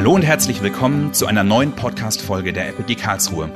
[0.00, 3.50] Hallo und herzlich willkommen zu einer neuen Podcast-Folge der FPG Karlsruhe.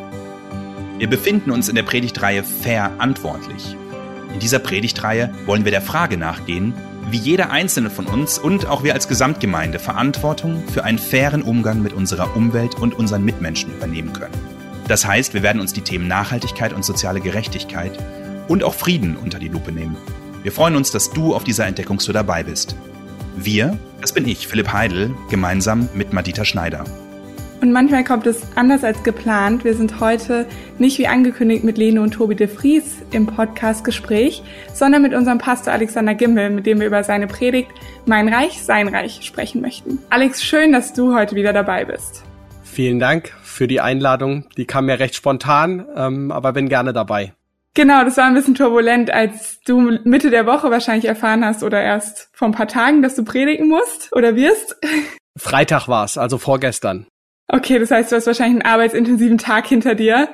[0.99, 3.74] Wir befinden uns in der Predigtreihe Verantwortlich.
[4.35, 6.75] In dieser Predigtreihe wollen wir der Frage nachgehen,
[7.11, 11.83] wie jeder einzelne von uns und auch wir als Gesamtgemeinde Verantwortung für einen fairen Umgang
[11.83, 14.35] mit unserer Umwelt und unseren Mitmenschen übernehmen können.
[14.87, 17.98] Das heißt, wir werden uns die Themen Nachhaltigkeit und soziale Gerechtigkeit
[18.48, 19.97] und auch Frieden unter die Lupe nehmen.
[20.42, 22.77] Wir freuen uns, dass du auf dieser Entdeckungstour dabei bist.
[23.37, 26.84] Wir, das bin ich, Philipp Heidel, gemeinsam mit Madita Schneider.
[27.61, 29.65] Und manchmal kommt es anders als geplant.
[29.65, 30.47] Wir sind heute
[30.79, 34.42] nicht wie angekündigt mit Lene und Tobi de Vries im Podcast-Gespräch,
[34.73, 37.70] sondern mit unserem Pastor Alexander Gimbel, mit dem wir über seine Predigt
[38.06, 39.98] Mein Reich, sein Reich sprechen möchten.
[40.11, 42.23] Alex, schön, dass du heute wieder dabei bist.
[42.62, 44.47] Vielen Dank für die Einladung.
[44.56, 47.33] Die kam mir recht spontan, ähm, aber bin gerne dabei.
[47.74, 51.83] Genau, das war ein bisschen turbulent, als du Mitte der Woche wahrscheinlich erfahren hast oder
[51.83, 54.77] erst vor ein paar Tagen, dass du predigen musst oder wirst.
[55.36, 57.06] Freitag war's, also vorgestern.
[57.48, 60.28] Okay, das heißt, du hast wahrscheinlich einen arbeitsintensiven Tag hinter dir.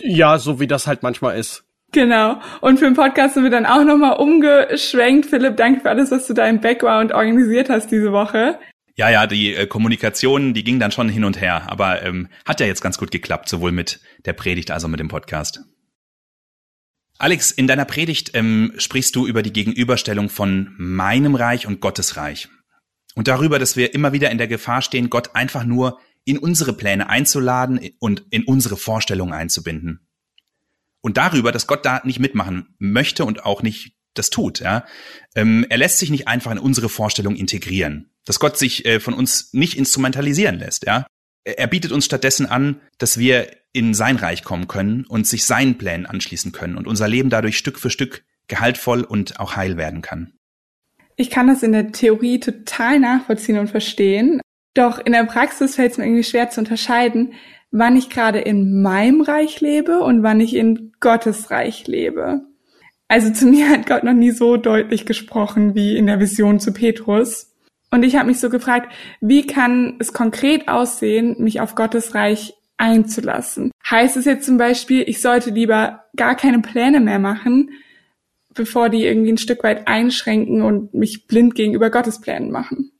[0.00, 1.64] Ja, so wie das halt manchmal ist.
[1.92, 2.40] Genau.
[2.60, 5.26] Und für den Podcast sind wir dann auch nochmal umgeschwenkt.
[5.26, 8.58] Philipp, danke für alles, was du da im Background organisiert hast diese Woche.
[8.96, 12.60] Ja, ja, die äh, Kommunikation, die ging dann schon hin und her, aber ähm, hat
[12.60, 15.60] ja jetzt ganz gut geklappt, sowohl mit der Predigt als auch mit dem Podcast.
[17.20, 22.16] Alex, in deiner Predigt ähm, sprichst du über die Gegenüberstellung von meinem Reich und Gottes
[22.16, 22.48] Reich.
[23.14, 26.72] Und darüber, dass wir immer wieder in der Gefahr stehen, Gott einfach nur in unsere
[26.72, 30.08] Pläne einzuladen und in unsere Vorstellungen einzubinden.
[31.02, 34.60] Und darüber, dass Gott da nicht mitmachen möchte und auch nicht das tut.
[34.60, 34.86] Ja?
[35.34, 38.14] Ähm, er lässt sich nicht einfach in unsere Vorstellung integrieren.
[38.24, 40.86] Dass Gott sich äh, von uns nicht instrumentalisieren lässt.
[40.86, 41.06] Ja?
[41.44, 45.78] Er bietet uns stattdessen an, dass wir in sein Reich kommen können und sich seinen
[45.78, 50.02] Plänen anschließen können und unser Leben dadurch Stück für Stück gehaltvoll und auch heil werden
[50.02, 50.32] kann.
[51.16, 54.40] Ich kann das in der Theorie total nachvollziehen und verstehen.
[54.74, 57.34] Doch in der Praxis fällt es mir irgendwie schwer zu unterscheiden,
[57.70, 62.42] wann ich gerade in meinem Reich lebe und wann ich in Gottes Reich lebe.
[63.08, 66.72] Also zu mir hat Gott noch nie so deutlich gesprochen wie in der Vision zu
[66.72, 67.49] Petrus.
[67.90, 72.54] Und ich habe mich so gefragt, wie kann es konkret aussehen, mich auf Gottes Reich
[72.76, 73.72] einzulassen.
[73.88, 77.70] Heißt es jetzt zum Beispiel, ich sollte lieber gar keine Pläne mehr machen,
[78.54, 82.92] bevor die irgendwie ein Stück weit einschränken und mich blind gegenüber Gottes Plänen machen?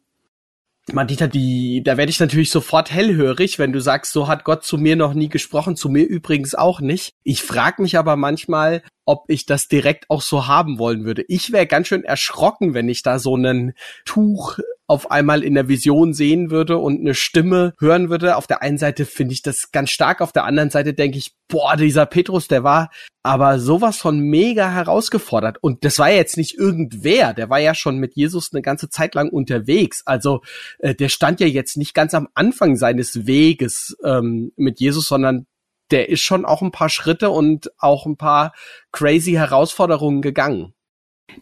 [0.93, 4.77] Madita, die, da werde ich natürlich sofort hellhörig, wenn du sagst, so hat Gott zu
[4.77, 7.15] mir noch nie gesprochen, zu mir übrigens auch nicht.
[7.23, 11.25] Ich frage mich aber manchmal, ob ich das direkt auch so haben wollen würde.
[11.29, 13.75] Ich wäre ganz schön erschrocken, wenn ich da so einen
[14.05, 14.59] Tuch
[14.91, 18.35] auf einmal in der Vision sehen würde und eine Stimme hören würde.
[18.35, 21.31] Auf der einen Seite finde ich das ganz stark, auf der anderen Seite denke ich,
[21.47, 22.91] boah, dieser Petrus, der war
[23.23, 25.59] aber sowas von mega herausgefordert.
[25.63, 29.15] Und das war jetzt nicht irgendwer, der war ja schon mit Jesus eine ganze Zeit
[29.15, 30.03] lang unterwegs.
[30.07, 30.41] Also
[30.81, 35.47] äh, der stand ja jetzt nicht ganz am Anfang seines Weges ähm, mit Jesus, sondern
[35.93, 38.55] der ist schon auch ein paar Schritte und auch ein paar
[38.91, 40.75] crazy Herausforderungen gegangen.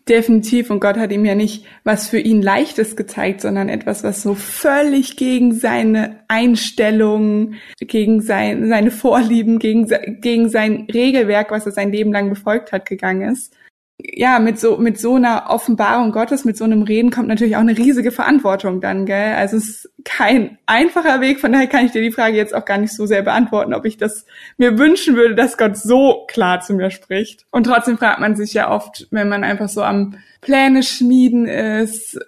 [0.08, 0.70] Definitiv.
[0.70, 4.34] Und Gott hat ihm ja nicht was für ihn Leichtes gezeigt, sondern etwas, was so
[4.34, 9.86] völlig gegen seine Einstellung, gegen sein, seine Vorlieben, gegen,
[10.20, 13.54] gegen sein Regelwerk, was er sein Leben lang befolgt hat, gegangen ist
[14.00, 17.60] ja, mit so, mit so einer Offenbarung Gottes, mit so einem Reden kommt natürlich auch
[17.60, 19.34] eine riesige Verantwortung dann, gell?
[19.34, 22.64] Also es ist kein einfacher Weg, von daher kann ich dir die Frage jetzt auch
[22.64, 24.24] gar nicht so sehr beantworten, ob ich das
[24.56, 27.46] mir wünschen würde, dass Gott so klar zu mir spricht.
[27.50, 32.20] Und trotzdem fragt man sich ja oft, wenn man einfach so am Pläne schmieden ist,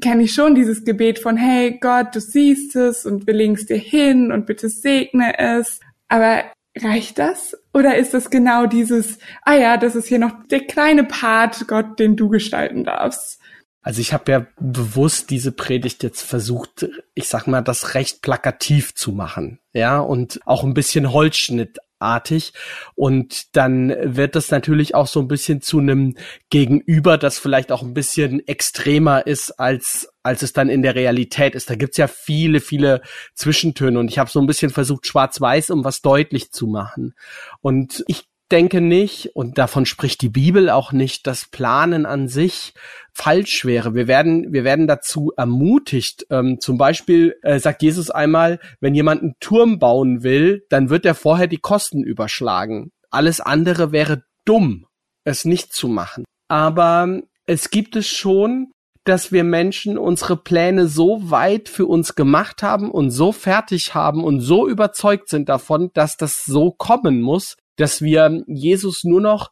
[0.00, 3.66] kenne ich schon dieses Gebet von, hey Gott, du siehst es und wir legen es
[3.66, 5.80] dir hin und bitte segne es.
[6.08, 6.44] Aber
[6.78, 7.56] reicht das?
[7.72, 11.98] Oder ist das genau dieses, ah ja, das ist hier noch der kleine Part, Gott,
[11.98, 13.40] den du gestalten darfst?
[13.82, 18.94] Also ich habe ja bewusst diese Predigt jetzt versucht, ich sag mal, das recht plakativ
[18.94, 22.52] zu machen, ja, und auch ein bisschen Holzschnittartig.
[22.96, 26.16] Und dann wird das natürlich auch so ein bisschen zu einem
[26.50, 31.54] Gegenüber, das vielleicht auch ein bisschen extremer ist als als es dann in der Realität
[31.54, 31.70] ist.
[31.70, 33.00] Da gibt's ja viele, viele
[33.34, 37.14] Zwischentöne und ich habe so ein bisschen versucht, schwarz-weiß, um was deutlich zu machen.
[37.60, 42.74] Und ich denke nicht, und davon spricht die Bibel auch nicht, dass Planen an sich
[43.12, 43.94] falsch wäre.
[43.94, 46.26] Wir werden, wir werden dazu ermutigt.
[46.30, 51.04] Ähm, zum Beispiel äh, sagt Jesus einmal, wenn jemand einen Turm bauen will, dann wird
[51.04, 52.92] er vorher die Kosten überschlagen.
[53.10, 54.86] Alles andere wäre dumm,
[55.24, 56.24] es nicht zu machen.
[56.48, 58.72] Aber es gibt es schon
[59.08, 64.22] dass wir Menschen unsere Pläne so weit für uns gemacht haben und so fertig haben
[64.22, 69.50] und so überzeugt sind davon, dass das so kommen muss, dass wir Jesus nur noch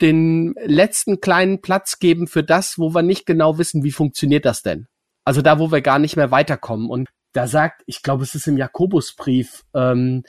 [0.00, 4.62] den letzten kleinen Platz geben für das, wo wir nicht genau wissen, wie funktioniert das
[4.62, 4.86] denn.
[5.24, 6.88] Also da, wo wir gar nicht mehr weiterkommen.
[6.88, 10.22] Und da sagt, ich glaube, es ist im Jakobusbrief, ähm,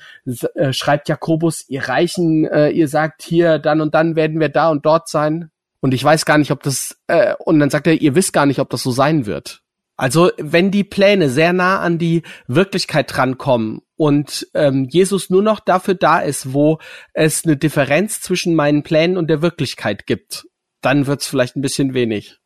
[0.56, 4.69] äh, schreibt Jakobus, ihr Reichen, äh, ihr sagt hier, dann und dann werden wir da
[4.69, 5.50] und dort sein.
[5.85, 8.47] Und ich weiß gar nicht, ob das, äh, und dann sagt er, ihr wisst gar
[8.47, 9.61] nicht, ob das so sein wird.
[9.97, 15.59] Also wenn die Pläne sehr nah an die Wirklichkeit drankommen und ähm, Jesus nur noch
[15.59, 16.79] dafür da ist, wo
[17.13, 20.47] es eine Differenz zwischen meinen Plänen und der Wirklichkeit gibt,
[20.81, 22.39] dann wird's vielleicht ein bisschen wenig.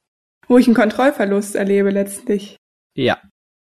[0.50, 2.57] Wo ich einen Kontrollverlust erlebe letztlich.
[2.94, 3.21] Ja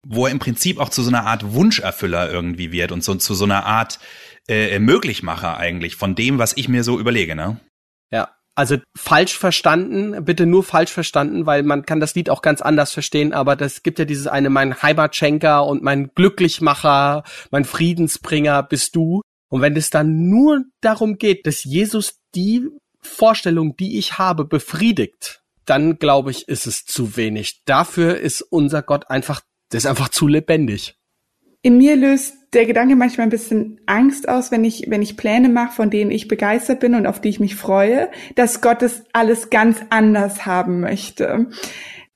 [0.06, 3.36] wo er im Prinzip auch zu so einer Art Wunscherfüller irgendwie wird und so zu
[3.36, 4.00] so einer Art
[4.50, 7.62] äh, Möglichmacher eigentlich von dem, was ich mir so überlege, ne?
[8.12, 12.62] Ja, also falsch verstanden, bitte nur falsch verstanden, weil man kann das Lied auch ganz
[12.62, 18.64] anders verstehen, aber das gibt ja dieses eine, mein Heimatschenker und mein Glücklichmacher, mein Friedensbringer
[18.64, 19.22] bist du.
[19.50, 22.68] Und wenn es dann nur darum geht, dass Jesus die
[23.02, 27.64] Vorstellung, die ich habe, befriedigt, dann glaube ich, ist es zu wenig.
[27.66, 30.96] Dafür ist unser Gott einfach der ist einfach zu lebendig.
[31.62, 35.50] In mir löst der Gedanke manchmal ein bisschen Angst aus, wenn ich, wenn ich Pläne
[35.50, 39.04] mache, von denen ich begeistert bin und auf die ich mich freue, dass Gott es
[39.14, 41.48] alles ganz anders haben möchte.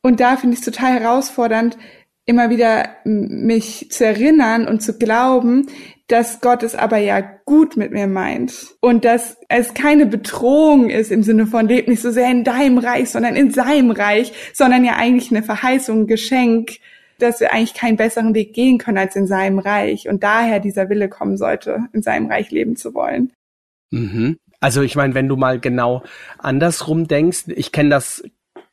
[0.02, 1.78] Und da finde ich es total herausfordernd,
[2.26, 5.68] immer wieder mich zu erinnern und zu glauben,
[6.08, 11.12] dass Gott es aber ja gut mit mir meint und dass es keine Bedrohung ist
[11.12, 14.84] im Sinne von leb nicht so sehr in deinem Reich, sondern in seinem Reich, sondern
[14.84, 16.78] ja eigentlich eine Verheißung, ein Geschenk,
[17.20, 20.90] dass wir eigentlich keinen besseren Weg gehen können als in seinem Reich und daher dieser
[20.90, 23.32] Wille kommen sollte, in seinem Reich leben zu wollen.
[23.92, 24.38] Mhm.
[24.60, 26.04] Also ich meine, wenn du mal genau
[26.38, 28.24] andersrum denkst, ich kenne das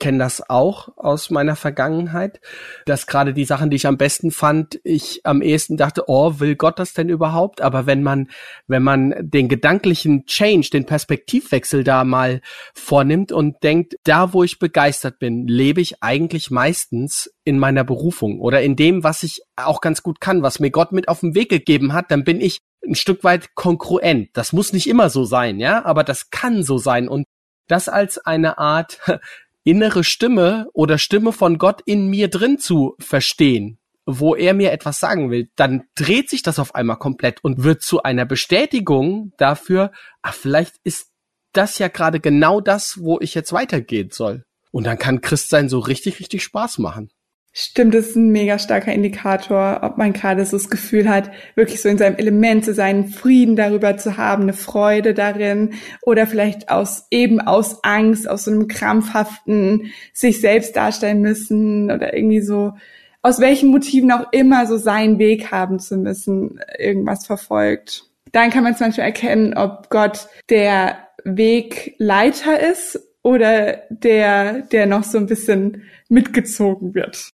[0.02, 2.40] kenne das auch aus meiner Vergangenheit,
[2.86, 6.56] dass gerade die Sachen, die ich am besten fand, ich am ehesten dachte, oh, will
[6.56, 7.60] Gott das denn überhaupt?
[7.60, 8.28] Aber wenn man,
[8.66, 12.40] wenn man den gedanklichen Change, den Perspektivwechsel da mal
[12.74, 18.40] vornimmt und denkt, da wo ich begeistert bin, lebe ich eigentlich meistens in meiner Berufung
[18.40, 21.36] oder in dem, was ich auch ganz gut kann, was mir Gott mit auf den
[21.36, 24.30] Weg gegeben hat, dann bin ich ein Stück weit konkurrent.
[24.32, 27.24] Das muss nicht immer so sein, ja, aber das kann so sein und
[27.68, 29.00] das als eine Art
[29.64, 34.98] innere Stimme oder Stimme von Gott in mir drin zu verstehen, wo er mir etwas
[34.98, 39.92] sagen will, dann dreht sich das auf einmal komplett und wird zu einer Bestätigung dafür,
[40.22, 41.08] ach, vielleicht ist
[41.52, 44.44] das ja gerade genau das, wo ich jetzt weitergehen soll.
[44.70, 47.10] Und dann kann Christsein so richtig, richtig Spaß machen.
[47.54, 51.82] Stimmt, das ist ein mega starker Indikator, ob man gerade so das Gefühl hat, wirklich
[51.82, 56.70] so in seinem Element zu sein, Frieden darüber zu haben, eine Freude darin oder vielleicht
[56.70, 62.72] aus, eben aus Angst, aus so einem krampfhaften sich selbst darstellen müssen oder irgendwie so,
[63.20, 68.04] aus welchen Motiven auch immer so seinen Weg haben zu müssen, irgendwas verfolgt.
[68.32, 75.04] Dann kann man zum Beispiel erkennen, ob Gott der Wegleiter ist oder der, der noch
[75.04, 77.30] so ein bisschen mitgezogen wird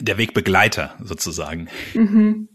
[0.00, 1.68] der Wegbegleiter sozusagen.
[1.94, 2.48] Mhm.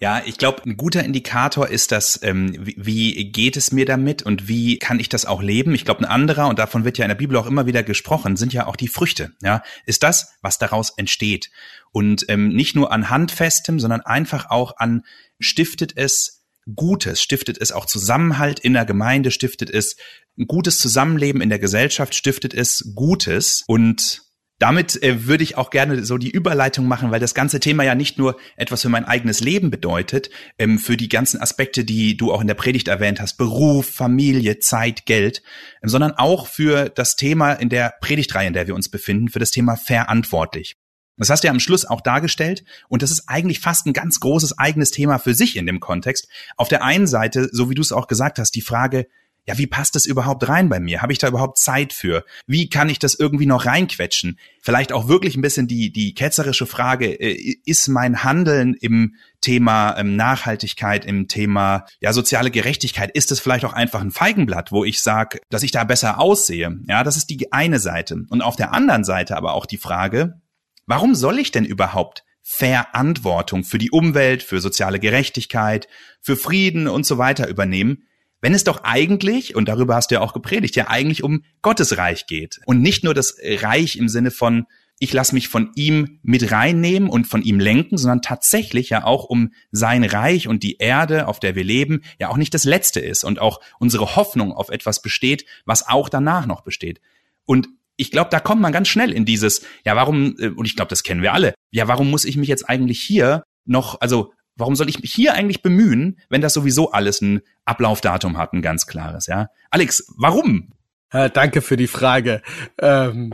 [0.00, 4.22] Ja, ich glaube, ein guter Indikator ist das, ähm, wie, wie geht es mir damit
[4.22, 5.74] und wie kann ich das auch leben?
[5.74, 8.36] Ich glaube, ein anderer, und davon wird ja in der Bibel auch immer wieder gesprochen,
[8.36, 9.32] sind ja auch die Früchte.
[9.42, 11.50] Ja, ist das, was daraus entsteht.
[11.90, 15.02] Und ähm, nicht nur an Handfestem, sondern einfach auch an,
[15.40, 16.44] stiftet es
[16.76, 19.96] Gutes, stiftet es auch Zusammenhalt in der Gemeinde, stiftet es
[20.38, 24.27] ein gutes Zusammenleben in der Gesellschaft, stiftet es Gutes und
[24.58, 27.94] damit äh, würde ich auch gerne so die Überleitung machen, weil das ganze Thema ja
[27.94, 32.32] nicht nur etwas für mein eigenes Leben bedeutet, ähm, für die ganzen Aspekte, die du
[32.32, 35.42] auch in der Predigt erwähnt hast, Beruf, Familie, Zeit, Geld,
[35.82, 39.38] ähm, sondern auch für das Thema in der Predigtreihe, in der wir uns befinden, für
[39.38, 40.76] das Thema verantwortlich.
[41.16, 44.20] Das hast du ja am Schluss auch dargestellt und das ist eigentlich fast ein ganz
[44.20, 46.28] großes eigenes Thema für sich in dem Kontext.
[46.56, 49.08] Auf der einen Seite, so wie du es auch gesagt hast, die Frage,
[49.48, 51.00] ja, wie passt das überhaupt rein bei mir?
[51.00, 52.22] Habe ich da überhaupt Zeit für?
[52.46, 54.38] Wie kann ich das irgendwie noch reinquetschen?
[54.60, 59.96] Vielleicht auch wirklich ein bisschen die, die ketzerische Frage, äh, ist mein Handeln im Thema
[59.96, 64.84] ähm, Nachhaltigkeit, im Thema ja, soziale Gerechtigkeit, ist es vielleicht auch einfach ein Feigenblatt, wo
[64.84, 66.78] ich sage, dass ich da besser aussehe?
[66.86, 68.26] Ja, das ist die eine Seite.
[68.28, 70.42] Und auf der anderen Seite aber auch die Frage,
[70.84, 75.88] warum soll ich denn überhaupt Verantwortung für die Umwelt, für soziale Gerechtigkeit,
[76.20, 78.07] für Frieden und so weiter übernehmen,
[78.40, 81.98] wenn es doch eigentlich, und darüber hast du ja auch gepredigt, ja eigentlich um Gottes
[81.98, 82.60] Reich geht.
[82.66, 84.66] Und nicht nur das Reich im Sinne von,
[85.00, 89.24] ich lasse mich von ihm mit reinnehmen und von ihm lenken, sondern tatsächlich ja auch
[89.24, 93.00] um sein Reich und die Erde, auf der wir leben, ja auch nicht das Letzte
[93.00, 97.00] ist und auch unsere Hoffnung auf etwas besteht, was auch danach noch besteht.
[97.44, 100.76] Und ich glaube, da kommt man ganz schnell in dieses, ja, warum, äh, und ich
[100.76, 104.32] glaube, das kennen wir alle, ja, warum muss ich mich jetzt eigentlich hier noch, also
[104.58, 108.62] Warum soll ich mich hier eigentlich bemühen, wenn das sowieso alles ein Ablaufdatum hat, ein
[108.62, 109.48] ganz klares, ja?
[109.70, 110.72] Alex, warum?
[111.10, 112.42] Äh, danke für die Frage.
[112.78, 113.32] Ähm,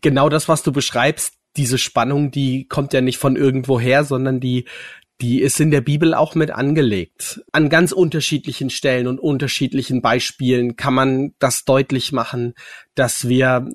[0.00, 4.66] genau das, was du beschreibst, diese Spannung, die kommt ja nicht von irgendwoher, sondern die,
[5.20, 7.42] die ist in der Bibel auch mit angelegt.
[7.52, 12.54] An ganz unterschiedlichen Stellen und unterschiedlichen Beispielen kann man das deutlich machen,
[12.94, 13.68] dass wir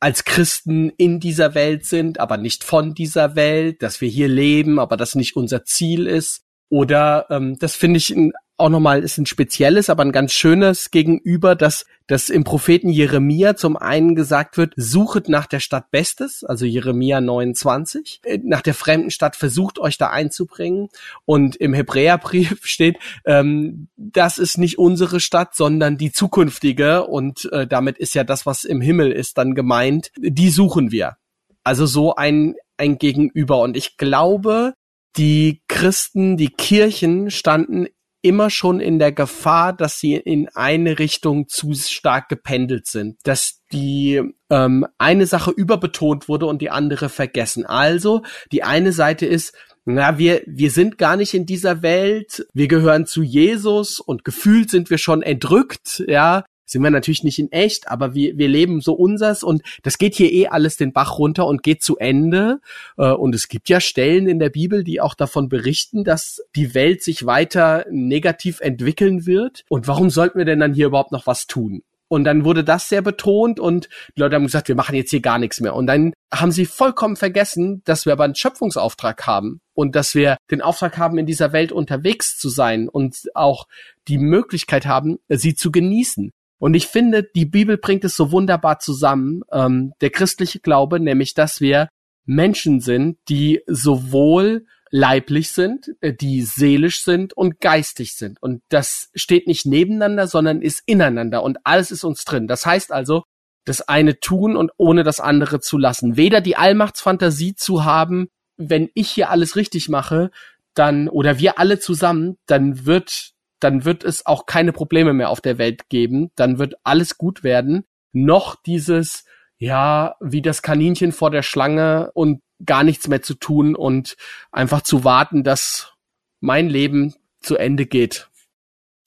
[0.00, 4.78] als Christen in dieser Welt sind, aber nicht von dieser Welt, dass wir hier leben,
[4.78, 6.42] aber das nicht unser Ziel ist.
[6.68, 10.90] Oder ähm, das finde ich ein auch nochmal ist ein spezielles, aber ein ganz schönes
[10.90, 16.42] Gegenüber, dass, dass im Propheten Jeremia zum einen gesagt wird, suchet nach der Stadt Bestes,
[16.42, 20.88] also Jeremia 29, äh, nach der fremden Stadt versucht euch da einzubringen.
[21.26, 27.04] Und im Hebräerbrief steht, ähm, das ist nicht unsere Stadt, sondern die zukünftige.
[27.06, 30.12] Und äh, damit ist ja das, was im Himmel ist, dann gemeint.
[30.16, 31.16] Die suchen wir.
[31.62, 33.60] Also so ein, ein Gegenüber.
[33.60, 34.72] Und ich glaube,
[35.16, 37.86] die Christen, die Kirchen standen
[38.22, 43.62] immer schon in der Gefahr, dass sie in eine Richtung zu stark gependelt sind, dass
[43.72, 47.66] die ähm, eine Sache überbetont wurde und die andere vergessen.
[47.66, 49.54] Also die eine Seite ist,
[49.84, 54.68] na, wir, wir sind gar nicht in dieser Welt, wir gehören zu Jesus und gefühlt
[54.68, 58.80] sind wir schon entrückt, ja, sind wir natürlich nicht in echt, aber wir, wir leben
[58.80, 62.60] so unsers und das geht hier eh alles den Bach runter und geht zu Ende.
[62.98, 66.74] Äh, und es gibt ja Stellen in der Bibel, die auch davon berichten, dass die
[66.74, 69.64] Welt sich weiter negativ entwickeln wird.
[69.68, 71.82] Und warum sollten wir denn dann hier überhaupt noch was tun?
[72.08, 75.20] Und dann wurde das sehr betont und die Leute haben gesagt, wir machen jetzt hier
[75.20, 75.74] gar nichts mehr.
[75.74, 80.36] Und dann haben sie vollkommen vergessen, dass wir aber einen Schöpfungsauftrag haben und dass wir
[80.50, 83.66] den Auftrag haben, in dieser Welt unterwegs zu sein und auch
[84.06, 86.30] die Möglichkeit haben, sie zu genießen.
[86.58, 91.34] Und ich finde, die Bibel bringt es so wunderbar zusammen, ähm, der christliche Glaube, nämlich,
[91.34, 91.88] dass wir
[92.24, 98.42] Menschen sind, die sowohl leiblich sind, äh, die seelisch sind und geistig sind.
[98.42, 102.46] Und das steht nicht nebeneinander, sondern ist ineinander und alles ist uns drin.
[102.46, 103.24] Das heißt also,
[103.64, 106.16] das eine tun und ohne das andere zu lassen.
[106.16, 110.30] Weder die Allmachtsfantasie zu haben, wenn ich hier alles richtig mache,
[110.74, 115.40] dann, oder wir alle zusammen, dann wird dann wird es auch keine Probleme mehr auf
[115.40, 117.84] der Welt geben, dann wird alles gut werden.
[118.12, 119.24] Noch dieses,
[119.58, 124.16] ja, wie das Kaninchen vor der Schlange und gar nichts mehr zu tun und
[124.50, 125.92] einfach zu warten, dass
[126.40, 128.28] mein Leben zu Ende geht.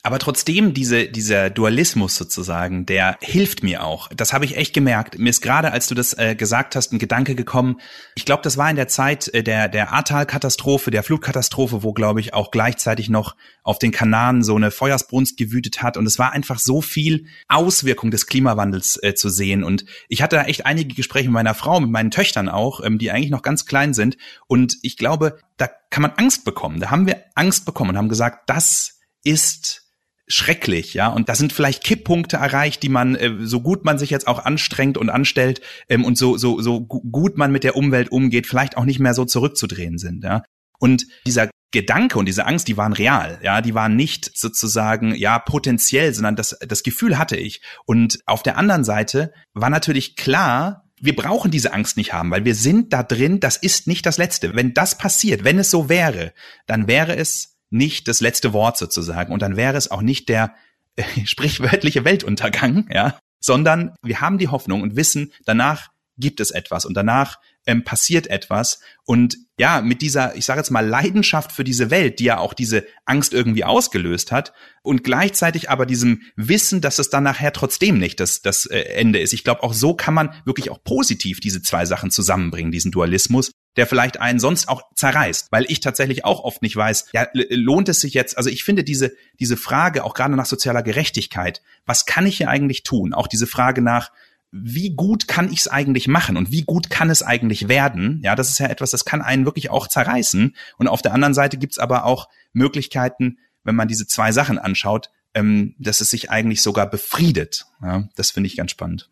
[0.01, 4.07] Aber trotzdem, diese, dieser Dualismus sozusagen, der hilft mir auch.
[4.15, 5.19] Das habe ich echt gemerkt.
[5.19, 7.81] Mir ist gerade, als du das äh, gesagt hast, ein Gedanke gekommen.
[8.15, 12.21] Ich glaube, das war in der Zeit äh, der, der Ahrtal-Katastrophe, der Flutkatastrophe, wo, glaube
[12.21, 15.97] ich, auch gleichzeitig noch auf den Kanaren so eine Feuersbrunst gewütet hat.
[15.97, 19.65] Und es war einfach so viel Auswirkung des Klimawandels äh, zu sehen.
[19.65, 22.99] Und ich hatte da echt einige Gespräche mit meiner Frau, mit meinen Töchtern auch, ähm,
[22.99, 24.15] die eigentlich noch ganz klein sind.
[24.47, 26.79] Und ich glaube, da kann man Angst bekommen.
[26.79, 29.88] Da haben wir Angst bekommen und haben gesagt, das ist
[30.29, 31.07] schrecklich, ja.
[31.07, 34.45] Und da sind vielleicht Kipppunkte erreicht, die man, äh, so gut man sich jetzt auch
[34.45, 38.77] anstrengt und anstellt ähm, und so, so, so gut man mit der Umwelt umgeht, vielleicht
[38.77, 40.43] auch nicht mehr so zurückzudrehen sind, ja.
[40.79, 45.37] Und dieser Gedanke und diese Angst, die waren real, ja, die waren nicht sozusagen, ja,
[45.39, 47.61] potenziell, sondern das, das Gefühl hatte ich.
[47.85, 52.45] Und auf der anderen Seite war natürlich klar, wir brauchen diese Angst nicht haben, weil
[52.45, 54.55] wir sind da drin, das ist nicht das Letzte.
[54.55, 56.33] Wenn das passiert, wenn es so wäre,
[56.65, 59.33] dann wäre es nicht das letzte Wort sozusagen.
[59.33, 60.53] Und dann wäre es auch nicht der
[60.95, 66.85] äh, sprichwörtliche Weltuntergang, ja, sondern wir haben die Hoffnung und wissen, danach gibt es etwas
[66.85, 68.81] und danach ähm, passiert etwas.
[69.05, 72.53] Und ja, mit dieser, ich sage jetzt mal, Leidenschaft für diese Welt, die ja auch
[72.53, 77.97] diese Angst irgendwie ausgelöst hat und gleichzeitig aber diesem Wissen, dass es dann nachher trotzdem
[77.97, 79.33] nicht das, das äh, Ende ist.
[79.33, 83.51] Ich glaube, auch so kann man wirklich auch positiv diese zwei Sachen zusammenbringen, diesen Dualismus
[83.77, 87.89] der vielleicht einen sonst auch zerreißt, weil ich tatsächlich auch oft nicht weiß, ja, lohnt
[87.89, 92.05] es sich jetzt, also ich finde diese, diese Frage auch gerade nach sozialer Gerechtigkeit, was
[92.05, 93.13] kann ich hier eigentlich tun?
[93.13, 94.11] Auch diese Frage nach,
[94.51, 98.19] wie gut kann ich es eigentlich machen und wie gut kann es eigentlich werden?
[98.23, 100.55] Ja, das ist ja etwas, das kann einen wirklich auch zerreißen.
[100.77, 105.11] Und auf der anderen Seite gibt's aber auch Möglichkeiten, wenn man diese zwei Sachen anschaut,
[105.35, 107.67] ähm, dass es sich eigentlich sogar befriedet.
[107.81, 109.09] Ja, das finde ich ganz spannend.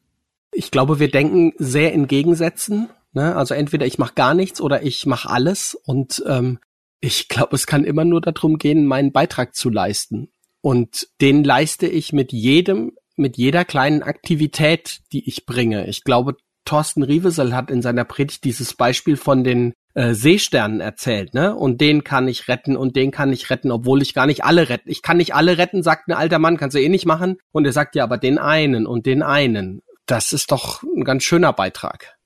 [0.52, 2.90] Ich glaube, wir denken sehr in Gegensätzen.
[3.18, 3.36] Ne?
[3.36, 5.74] Also entweder ich mache gar nichts oder ich mache alles.
[5.74, 6.60] Und ähm,
[7.00, 10.32] ich glaube, es kann immer nur darum gehen, meinen Beitrag zu leisten.
[10.62, 15.88] Und den leiste ich mit jedem mit jeder kleinen Aktivität, die ich bringe.
[15.88, 21.34] Ich glaube, Thorsten Rievesel hat in seiner Predigt dieses Beispiel von den äh, Seesternen erzählt,
[21.34, 21.56] ne?
[21.56, 24.70] Und den kann ich retten und den kann ich retten, obwohl ich gar nicht alle
[24.70, 24.90] retten.
[24.90, 27.38] Ich kann nicht alle retten, sagt ein alter Mann, kannst du eh nicht machen.
[27.52, 29.82] Und er sagt ja, aber den einen und den einen.
[30.06, 32.17] Das ist doch ein ganz schöner Beitrag.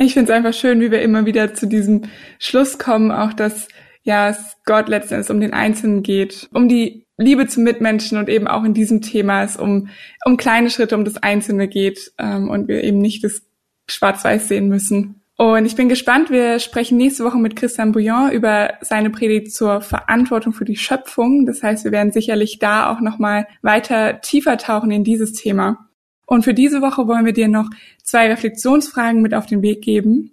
[0.00, 2.02] Ich finde es einfach schön, wie wir immer wieder zu diesem
[2.38, 3.66] Schluss kommen, auch dass
[4.04, 8.46] ja es Gott letztendlich um den Einzelnen geht, um die Liebe zum Mitmenschen und eben
[8.46, 9.88] auch in diesem Thema es um,
[10.24, 13.42] um kleine Schritte, um das Einzelne geht ähm, und wir eben nicht das
[13.90, 18.74] Schwarz-Weiß sehen müssen Und ich bin gespannt, wir sprechen nächste Woche mit Christian Bouillon über
[18.82, 21.44] seine Predigt zur Verantwortung für die Schöpfung.
[21.44, 25.87] Das heißt, wir werden sicherlich da auch nochmal weiter tiefer tauchen in dieses Thema.
[26.28, 27.70] Und für diese Woche wollen wir dir noch
[28.02, 30.30] zwei Reflexionsfragen mit auf den Weg geben.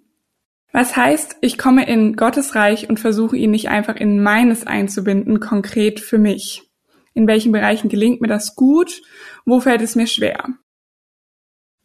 [0.70, 5.40] Was heißt, ich komme in Gottes Reich und versuche ihn nicht einfach in meines einzubinden,
[5.40, 6.64] konkret für mich?
[7.14, 9.00] In welchen Bereichen gelingt mir das gut?
[9.46, 10.44] Wo fällt es mir schwer?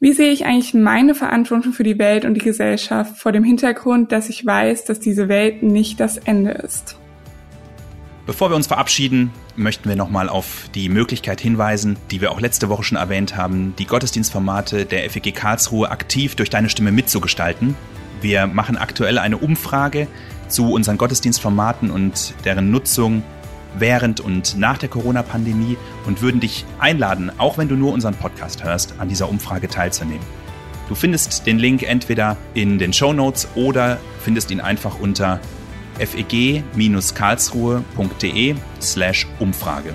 [0.01, 4.11] Wie sehe ich eigentlich meine Verantwortung für die Welt und die Gesellschaft vor dem Hintergrund,
[4.11, 6.97] dass ich weiß, dass diese Welt nicht das Ende ist?
[8.25, 12.69] Bevor wir uns verabschieden, möchten wir nochmal auf die Möglichkeit hinweisen, die wir auch letzte
[12.69, 17.75] Woche schon erwähnt haben, die Gottesdienstformate der FEG Karlsruhe aktiv durch deine Stimme mitzugestalten.
[18.21, 20.07] Wir machen aktuell eine Umfrage
[20.47, 23.23] zu unseren Gottesdienstformaten und deren Nutzung
[23.77, 28.63] während und nach der Corona-Pandemie und würden dich einladen, auch wenn du nur unseren Podcast
[28.63, 30.25] hörst, an dieser Umfrage teilzunehmen.
[30.89, 35.39] Du findest den Link entweder in den Show Notes oder findest ihn einfach unter
[35.99, 39.93] feg-karlsruhe.de slash Umfrage.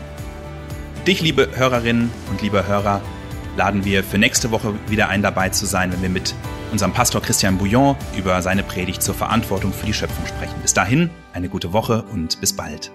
[1.07, 3.01] Dich, liebe Hörerinnen und liebe Hörer,
[3.57, 6.35] laden wir für nächste Woche wieder ein, dabei zu sein, wenn wir mit
[6.73, 10.55] unserem Pastor Christian Bouillon über seine Predigt zur Verantwortung für die Schöpfung sprechen.
[10.63, 12.91] Bis dahin, eine gute Woche und bis bald.